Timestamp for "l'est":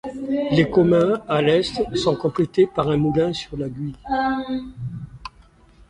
1.43-1.79